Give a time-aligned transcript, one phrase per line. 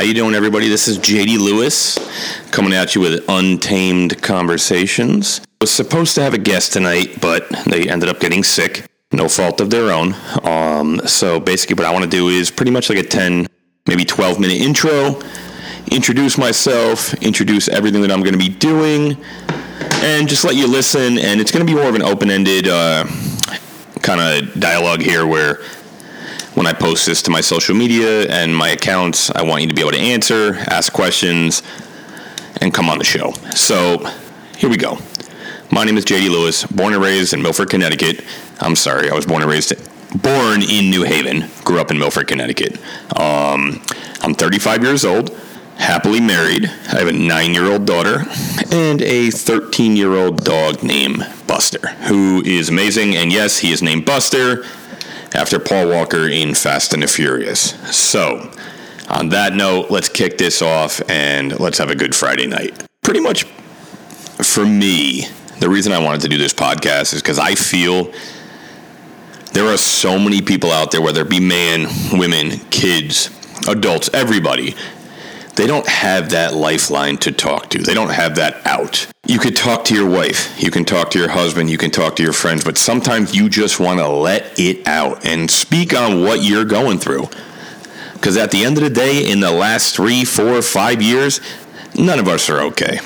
[0.00, 0.66] How you doing, everybody?
[0.68, 1.98] This is JD Lewis
[2.52, 5.42] coming at you with Untamed Conversations.
[5.44, 8.86] I was supposed to have a guest tonight, but they ended up getting sick.
[9.12, 10.14] No fault of their own.
[10.42, 13.46] Um, so basically, what I want to do is pretty much like a 10,
[13.86, 15.20] maybe 12 minute intro,
[15.92, 19.22] introduce myself, introduce everything that I'm going to be doing,
[20.02, 21.18] and just let you listen.
[21.18, 23.04] And it's going to be more of an open ended uh,
[24.00, 25.60] kind of dialogue here where
[26.60, 29.74] when I post this to my social media and my accounts, I want you to
[29.74, 31.62] be able to answer, ask questions,
[32.60, 33.32] and come on the show.
[33.56, 34.06] So
[34.58, 34.98] here we go.
[35.72, 38.22] My name is JD Lewis, born and raised in Milford, Connecticut.
[38.60, 39.72] I'm sorry, I was born and raised
[40.20, 42.74] born in New Haven, grew up in Milford, Connecticut.
[43.18, 43.80] Um,
[44.20, 45.30] I'm 35 years old,
[45.78, 46.66] happily married.
[46.66, 48.26] I have a nine year old daughter
[48.70, 53.16] and a 13 year old dog named Buster, who is amazing.
[53.16, 54.66] And yes, he is named Buster
[55.34, 57.74] after Paul Walker in Fast and the Furious.
[57.96, 58.50] So,
[59.08, 62.86] on that note, let's kick this off and let's have a good Friday night.
[63.02, 63.44] Pretty much
[64.42, 65.26] for me,
[65.58, 68.12] the reason I wanted to do this podcast is because I feel
[69.52, 73.30] there are so many people out there, whether it be men, women, kids,
[73.68, 74.74] adults, everybody.
[75.56, 77.78] They don't have that lifeline to talk to.
[77.78, 79.06] They don't have that out.
[79.26, 82.16] You could talk to your wife, you can talk to your husband, you can talk
[82.16, 86.22] to your friends, but sometimes you just want to let it out and speak on
[86.22, 87.28] what you're going through.
[88.14, 91.40] Because at the end of the day, in the last three, four, five years,
[91.96, 92.98] none of us are okay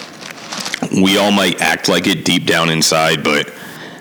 [0.93, 3.53] we all might act like it deep down inside, but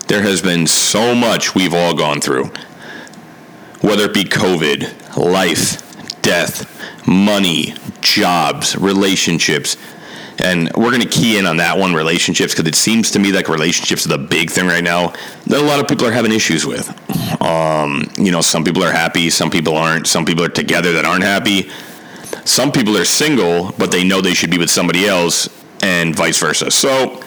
[0.07, 2.45] there has been so much we've all gone through.
[3.81, 7.75] Whether it be COVID, life, death, money,
[8.13, 9.77] jobs, relationships.
[10.39, 13.31] And we're going to key in on that one relationships because it seems to me
[13.31, 15.13] like relationships are the big thing right now
[15.45, 16.89] that a lot of people are having issues with.
[17.41, 21.05] Um, you know, some people are happy, some people aren't, some people are together that
[21.05, 21.69] aren't happy.
[22.45, 25.49] Some people are single, but they know they should be with somebody else
[25.81, 26.71] and vice versa.
[26.71, 27.21] So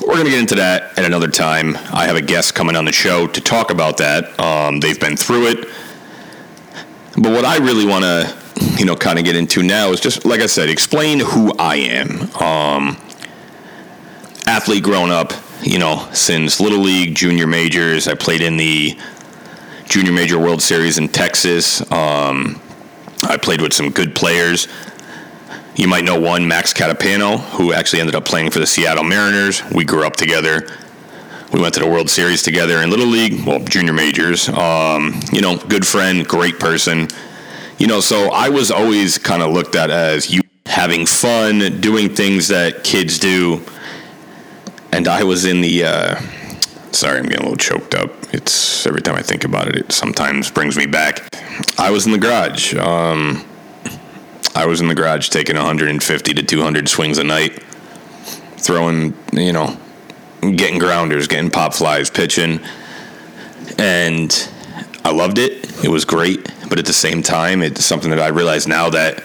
[0.00, 1.76] we're going to get into that at another time.
[1.92, 4.38] I have a guest coming on the show to talk about that.
[4.40, 5.58] Um, they've been through it.
[7.14, 8.41] But what I really want to,
[8.78, 11.76] you know, kind of get into now is just, like I said, explain who I
[11.76, 12.30] am.
[12.42, 12.96] Um,
[14.46, 18.08] athlete grown up, you know, since Little League, junior majors.
[18.08, 18.96] I played in the
[19.86, 21.80] Junior Major World Series in Texas.
[21.92, 22.60] Um,
[23.24, 24.68] I played with some good players.
[25.76, 29.62] You might know one, Max Catapano, who actually ended up playing for the Seattle Mariners.
[29.72, 30.66] We grew up together.
[31.52, 34.48] We went to the World Series together in Little League, well, junior majors.
[34.48, 37.08] Um, you know, good friend, great person.
[37.82, 42.14] You know, so I was always kind of looked at as you having fun, doing
[42.14, 43.60] things that kids do.
[44.92, 46.20] And I was in the, uh,
[46.92, 48.12] sorry, I'm getting a little choked up.
[48.32, 51.26] It's every time I think about it, it sometimes brings me back.
[51.76, 52.72] I was in the garage.
[52.76, 53.44] Um,
[54.54, 57.64] I was in the garage taking 150 to 200 swings a night,
[58.58, 59.76] throwing, you know,
[60.40, 62.60] getting grounders, getting pop flies, pitching.
[63.76, 64.48] And
[65.04, 65.84] I loved it.
[65.84, 66.48] It was great.
[66.72, 69.22] But at the same time, it's something that I realize now that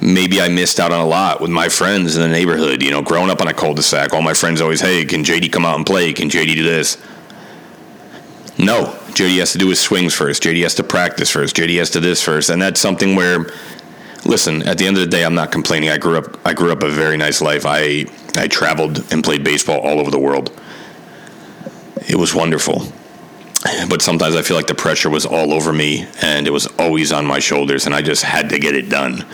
[0.00, 2.82] maybe I missed out on a lot with my friends in the neighborhood.
[2.82, 5.66] You know, growing up on a cul-de-sac, all my friends always, hey, can JD come
[5.66, 6.14] out and play?
[6.14, 6.96] Can JD do this?
[8.56, 10.42] No, JD has to do his swings first.
[10.42, 11.56] JD has to practice first.
[11.56, 12.48] JD has to this first.
[12.48, 13.44] And that's something where
[14.24, 15.90] listen, at the end of the day, I'm not complaining.
[15.90, 16.38] I grew up.
[16.46, 17.66] I grew up a very nice life.
[17.66, 20.58] I I traveled and played baseball all over the world.
[22.08, 22.90] It was wonderful.
[23.88, 27.12] But sometimes I feel like the pressure was all over me and it was always
[27.12, 29.24] on my shoulders and I just had to get it done.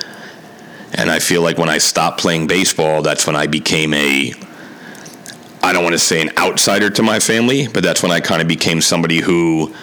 [0.95, 4.33] And I feel like when I stopped playing baseball, that's when I became a
[5.63, 8.41] I don't want to say an outsider to my family, but that's when I kind
[8.41, 9.75] of became somebody who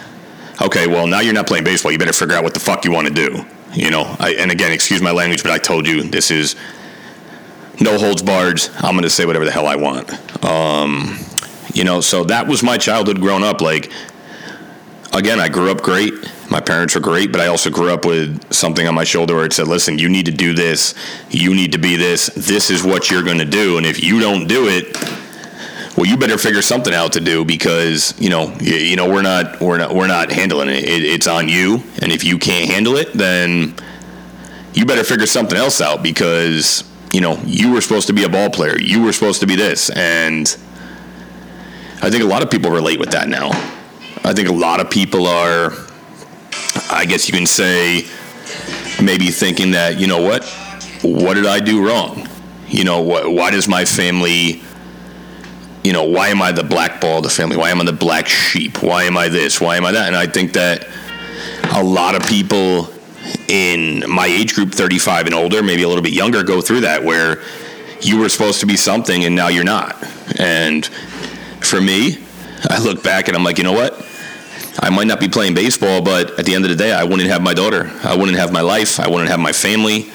[0.61, 1.91] okay, well, now you're not playing baseball.
[1.91, 3.45] You better figure out what the fuck you want to do.
[3.73, 6.55] You know, I, and again, excuse my language, but I told you this is
[7.79, 8.61] no holds barred.
[8.77, 10.11] I'm going to say whatever the hell I want.
[10.45, 11.17] Um,
[11.73, 13.61] you know, so that was my childhood growing up.
[13.61, 13.91] Like,
[15.13, 16.13] again, I grew up great.
[16.49, 19.45] My parents were great, but I also grew up with something on my shoulder where
[19.45, 20.93] it said, listen, you need to do this.
[21.29, 22.27] You need to be this.
[22.35, 23.77] This is what you're going to do.
[23.77, 24.97] And if you don't do it,
[25.95, 29.21] well, you better figure something out to do because you know you, you know we're
[29.21, 30.83] not we're not we're not handling it.
[30.83, 31.03] it.
[31.03, 33.75] It's on you, and if you can't handle it, then
[34.73, 38.29] you better figure something else out because you know you were supposed to be a
[38.29, 38.75] ball player.
[38.79, 40.47] You were supposed to be this, and
[42.01, 43.51] I think a lot of people relate with that now.
[44.25, 45.73] I think a lot of people are,
[46.89, 48.05] I guess you can say,
[49.01, 50.45] maybe thinking that you know what,
[51.01, 52.27] what did I do wrong?
[52.67, 54.61] You know, what, why does my family
[55.83, 57.57] you know, why am I the black ball of the family?
[57.57, 58.81] Why am I the black sheep?
[58.81, 59.59] Why am I this?
[59.59, 60.07] Why am I that?
[60.07, 60.87] And I think that
[61.73, 62.87] a lot of people
[63.49, 67.03] in my age group, 35 and older, maybe a little bit younger, go through that
[67.03, 67.41] where
[67.99, 70.01] you were supposed to be something and now you're not.
[70.39, 70.85] And
[71.59, 72.17] for me,
[72.69, 74.07] I look back and I'm like, you know what?
[74.83, 77.29] I might not be playing baseball, but at the end of the day, I wouldn't
[77.29, 77.89] have my daughter.
[78.03, 78.99] I wouldn't have my life.
[78.99, 80.11] I wouldn't have my family.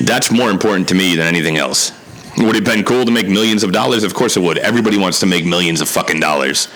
[0.00, 1.90] That's more important to me than anything else.
[2.38, 4.04] Would it have been cool to make millions of dollars?
[4.04, 4.58] Of course it would.
[4.58, 6.68] Everybody wants to make millions of fucking dollars.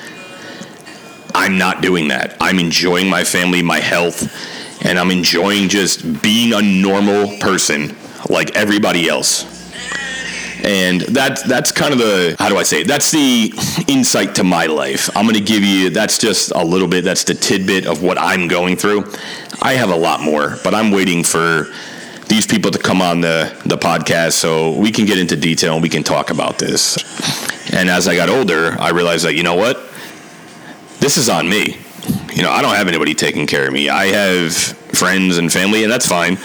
[1.37, 2.37] I'm not doing that.
[2.40, 7.94] I'm enjoying my family, my health, and I'm enjoying just being a normal person
[8.28, 9.63] like everybody else.
[10.64, 12.88] And that's that's kind of the how do I say it?
[12.88, 13.52] That's the
[13.87, 15.14] insight to my life.
[15.14, 17.05] I'm going to give you that's just a little bit.
[17.05, 19.12] That's the tidbit of what I'm going through.
[19.61, 21.66] I have a lot more, but I'm waiting for
[22.28, 25.82] these people to come on the the podcast so we can get into detail and
[25.82, 26.96] we can talk about this.
[27.75, 29.76] And as I got older, I realized that you know what,
[31.00, 31.76] this is on me.
[32.32, 33.90] You know, I don't have anybody taking care of me.
[33.90, 36.37] I have friends and family, and that's fine.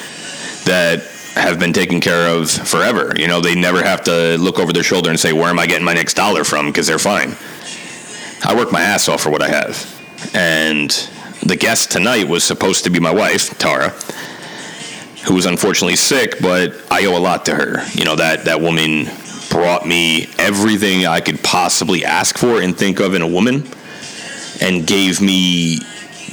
[0.66, 1.04] That
[1.40, 3.14] have been taken care of forever.
[3.18, 5.66] You know, they never have to look over their shoulder and say, "Where am I
[5.66, 7.36] getting my next dollar from?" Because they're fine.
[8.46, 9.86] I work my ass off for what I have,
[10.34, 10.90] and
[11.44, 13.94] the guest tonight was supposed to be my wife, Tara,
[15.26, 17.84] who was unfortunately sick, but I owe a lot to her.
[17.94, 19.10] You know that that woman
[19.50, 23.68] brought me everything I could possibly ask for and think of in a woman,
[24.62, 25.80] and gave me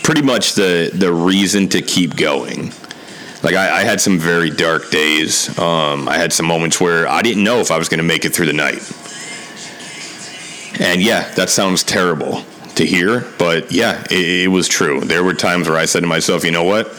[0.03, 2.73] pretty much the the reason to keep going
[3.43, 5.57] like I, I had some very dark days.
[5.59, 8.25] Um, I had some moments where I didn't know if I was going to make
[8.25, 8.81] it through the night.
[10.81, 12.43] And yeah, that sounds terrible
[12.75, 15.01] to hear, but yeah, it, it was true.
[15.01, 16.95] There were times where I said to myself, you know what?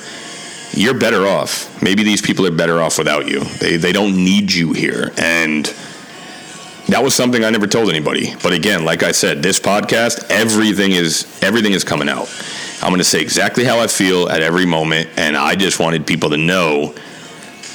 [0.71, 1.81] You're better off.
[1.81, 3.41] Maybe these people are better off without you.
[3.59, 5.11] They, they don't need you here.
[5.17, 5.65] And
[6.87, 8.33] that was something I never told anybody.
[8.41, 12.27] But again, like I said, this podcast, everything is everything is coming out.
[12.81, 16.05] I'm going to say exactly how I feel at every moment, and I just wanted
[16.05, 16.93] people to know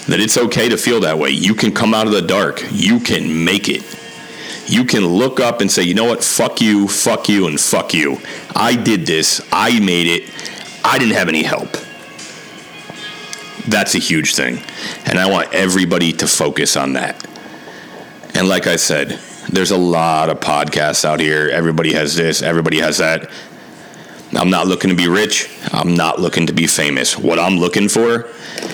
[0.06, 1.30] that it's okay to feel that way.
[1.30, 2.62] You can come out of the dark.
[2.70, 3.82] You can make it.
[4.66, 6.22] You can look up and say, you know what?
[6.22, 8.18] Fuck you, fuck you, and fuck you.
[8.54, 9.46] I did this.
[9.52, 10.30] I made it.
[10.84, 11.76] I didn't have any help.
[13.66, 14.60] That's a huge thing.
[15.04, 17.26] And I want everybody to focus on that.
[18.34, 19.20] And like I said,
[19.50, 21.48] there's a lot of podcasts out here.
[21.50, 23.30] Everybody has this, everybody has that.
[24.34, 25.50] I'm not looking to be rich.
[25.72, 27.18] I'm not looking to be famous.
[27.18, 28.28] What I'm looking for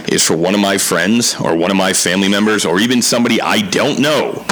[0.09, 3.41] is for one of my friends or one of my family members or even somebody
[3.41, 4.45] I don't know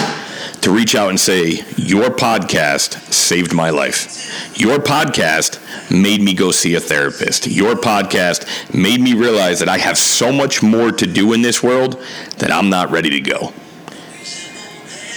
[0.63, 4.59] to reach out and say, Your podcast saved my life.
[4.59, 5.61] Your podcast
[5.91, 7.47] made me go see a therapist.
[7.47, 11.63] Your podcast made me realize that I have so much more to do in this
[11.63, 12.03] world
[12.39, 13.53] that I'm not ready to go.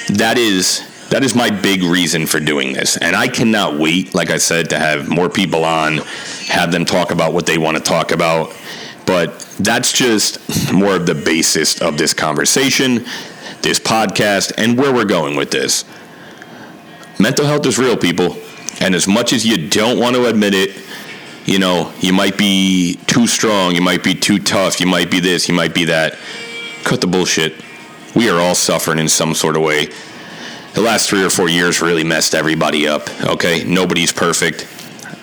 [0.10, 2.96] That is that is my big reason for doing this.
[2.98, 5.98] And I cannot wait, like I said, to have more people on,
[6.48, 8.56] have them talk about what they want to talk about.
[9.06, 13.06] But that's just more of the basis of this conversation,
[13.62, 15.84] this podcast, and where we're going with this.
[17.20, 18.38] Mental health is real, people.
[18.80, 20.80] And as much as you don't want to admit it,
[21.46, 25.20] you know, you might be too strong, you might be too tough, you might be
[25.20, 26.16] this, you might be that.
[26.84, 27.56] Cut the bullshit.
[28.16, 29.90] We are all suffering in some sort of way
[30.74, 33.10] the last three or four years really messed everybody up.
[33.24, 34.68] Okay, nobody's perfect.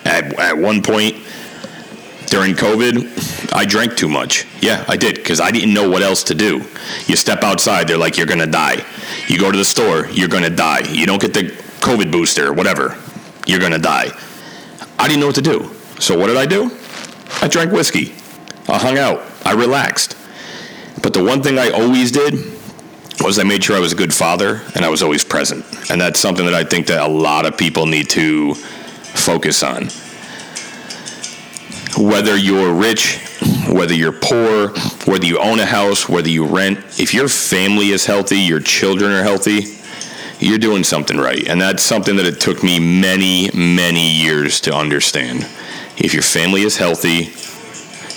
[0.05, 1.15] At, at one point
[2.27, 4.45] during COVID, I drank too much.
[4.61, 6.63] Yeah, I did because I didn't know what else to do.
[7.07, 8.85] You step outside, they're like, you're going to die.
[9.27, 10.81] You go to the store, you're going to die.
[10.89, 11.43] You don't get the
[11.79, 12.97] COVID booster, whatever,
[13.45, 14.09] you're going to die.
[14.99, 15.71] I didn't know what to do.
[15.99, 16.71] So what did I do?
[17.41, 18.13] I drank whiskey.
[18.67, 19.23] I hung out.
[19.45, 20.17] I relaxed.
[21.01, 22.33] But the one thing I always did
[23.21, 25.65] was I made sure I was a good father and I was always present.
[25.89, 29.89] And that's something that I think that a lot of people need to focus on.
[31.97, 33.19] Whether you're rich,
[33.67, 34.69] whether you're poor,
[35.05, 39.11] whether you own a house, whether you rent, if your family is healthy, your children
[39.11, 39.65] are healthy,
[40.39, 41.47] you're doing something right.
[41.47, 45.47] And that's something that it took me many, many years to understand.
[45.97, 47.33] If your family is healthy,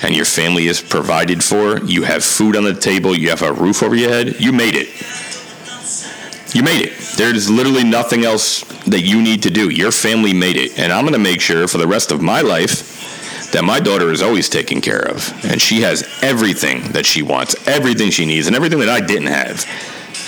[0.03, 3.53] and your family is provided for, you have food on the table, you have a
[3.53, 4.89] roof over your head, you made it.
[6.55, 6.99] You made it.
[7.17, 9.71] There's literally nothing else that you need to do.
[9.71, 10.79] Your family made it.
[10.79, 14.11] And I'm going to make sure for the rest of my life that my daughter
[14.11, 15.33] is always taken care of.
[15.45, 19.29] And she has everything that she wants, everything she needs, and everything that I didn't
[19.29, 19.65] have.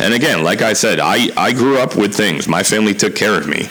[0.00, 2.48] And again, like I said, I, I grew up with things.
[2.48, 3.68] My family took care of me.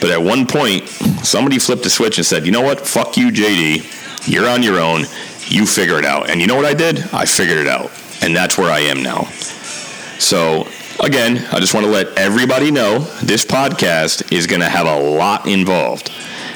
[0.00, 2.80] But at one point, somebody flipped a switch and said, you know what?
[2.80, 3.93] Fuck you, JD.
[4.26, 5.04] You're on your own.
[5.46, 6.30] You figure it out.
[6.30, 7.00] And you know what I did?
[7.12, 7.90] I figured it out.
[8.22, 9.24] And that's where I am now.
[10.18, 10.66] So,
[11.00, 14.98] again, I just want to let everybody know this podcast is going to have a
[14.98, 16.10] lot involved.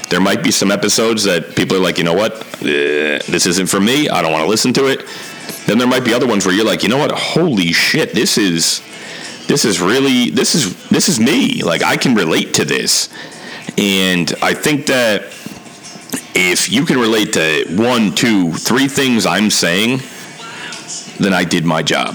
[0.08, 3.68] There might be some episodes that people are like, you know what, uh, this isn't
[3.68, 4.08] for me.
[4.08, 5.04] I don't want to listen to it.
[5.66, 8.38] Then there might be other ones where you're like, you know what, holy shit, this
[8.38, 8.80] is
[9.48, 11.62] this is really this is this is me.
[11.62, 13.08] Like I can relate to this,
[13.76, 15.24] and I think that
[16.34, 20.00] if you can relate to one, two, three things I'm saying,
[21.18, 22.14] then I did my job.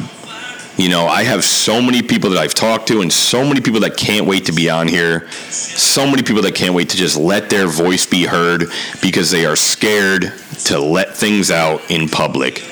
[0.76, 3.82] You know, I have so many people that I've talked to, and so many people
[3.82, 5.30] that can't wait to be on here.
[5.50, 8.66] So many people that can't wait to just let their voice be heard
[9.02, 10.34] because they are scared
[10.66, 12.64] to let things out in public.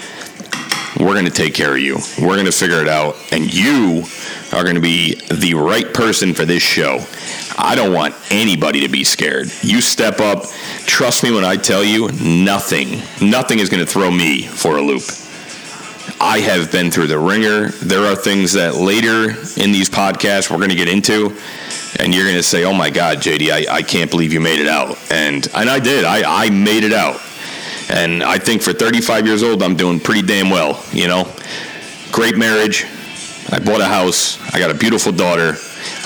[1.01, 1.98] We're going to take care of you.
[2.20, 3.15] We're going to figure it out.
[3.31, 4.03] And you
[4.53, 7.03] are going to be the right person for this show.
[7.58, 9.51] I don't want anybody to be scared.
[9.63, 10.46] You step up.
[10.86, 14.81] Trust me when I tell you, nothing, nothing is going to throw me for a
[14.81, 15.01] loop.
[16.20, 17.70] I have been through the ringer.
[17.70, 21.36] There are things that later in these podcasts we're going to get into,
[22.00, 24.60] and you're going to say, "Oh my God, JD, I, I can't believe you made
[24.60, 26.05] it out." And and I did.
[26.05, 27.20] I, I made it out.
[27.91, 30.83] And I think for 35 years old, I'm doing pretty damn well.
[30.93, 31.31] You know,
[32.12, 32.86] great marriage.
[33.51, 34.39] I bought a house.
[34.53, 35.55] I got a beautiful daughter.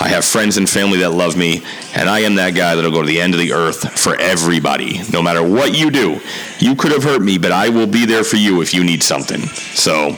[0.01, 1.61] I have friends and family that love me,
[1.95, 5.01] and I am that guy that'll go to the end of the earth for everybody.
[5.13, 6.19] No matter what you do,
[6.59, 9.03] you could have hurt me, but I will be there for you if you need
[9.03, 9.41] something.
[9.41, 10.17] So,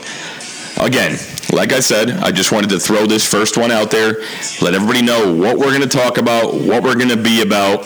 [0.80, 1.18] again,
[1.52, 4.14] like I said, I just wanted to throw this first one out there,
[4.62, 7.84] let everybody know what we're going to talk about, what we're going to be about.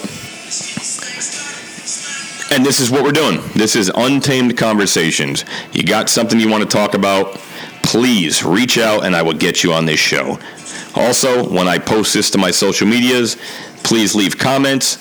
[2.53, 3.41] And this is what we're doing.
[3.55, 5.47] This is Untamed Conversations.
[5.73, 7.37] You got something you want to talk about?
[7.83, 10.39] Please reach out and I will get you on this show.
[10.95, 13.39] Also, when I post this to my social medias,
[13.85, 14.99] please leave comments.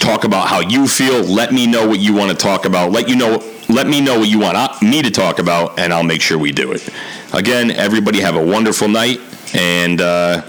[0.00, 1.22] Talk about how you feel.
[1.22, 2.90] Let me know what you want to talk about.
[2.90, 3.44] Let you know.
[3.68, 6.52] Let me know what you want me to talk about, and I'll make sure we
[6.52, 6.88] do it.
[7.34, 9.20] Again, everybody have a wonderful night,
[9.54, 10.42] and uh,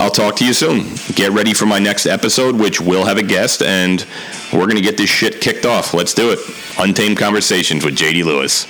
[0.00, 0.86] I'll talk to you soon.
[1.14, 4.06] Get ready for my next episode, which will have a guest, and
[4.50, 5.92] we're gonna get this shit kicked off.
[5.92, 6.38] Let's do it.
[6.78, 8.66] Untamed Conversations with JD Lewis.